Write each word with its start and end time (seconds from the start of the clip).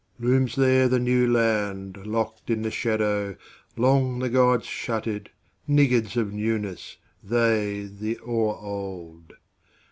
Looms 0.19 0.55
there 0.55 0.87
the 0.89 0.97
New 0.97 1.31
Land:Locked 1.31 2.49
in 2.49 2.63
the 2.63 2.69
shadowLong 2.71 4.19
the 4.19 4.29
gods 4.31 4.65
shut 4.65 5.05
it, 5.05 5.29
Niggards 5.69 6.17
of 6.17 6.29
newnessThey, 6.29 7.99
the 7.99 8.19
o'er 8.21 8.55
old. 8.57 9.33